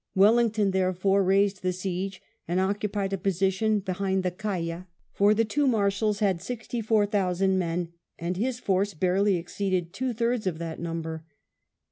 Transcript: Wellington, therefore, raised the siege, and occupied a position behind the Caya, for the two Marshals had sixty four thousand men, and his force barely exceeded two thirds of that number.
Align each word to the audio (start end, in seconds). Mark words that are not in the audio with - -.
Wellington, 0.15 0.71
therefore, 0.71 1.23
raised 1.23 1.61
the 1.61 1.71
siege, 1.71 2.23
and 2.47 2.59
occupied 2.59 3.13
a 3.13 3.19
position 3.19 3.77
behind 3.79 4.23
the 4.23 4.31
Caya, 4.31 4.87
for 5.13 5.35
the 5.35 5.45
two 5.45 5.67
Marshals 5.67 6.17
had 6.21 6.41
sixty 6.41 6.81
four 6.81 7.05
thousand 7.05 7.59
men, 7.59 7.89
and 8.17 8.35
his 8.35 8.59
force 8.59 8.95
barely 8.95 9.35
exceeded 9.35 9.93
two 9.93 10.11
thirds 10.11 10.47
of 10.47 10.57
that 10.57 10.79
number. 10.79 11.23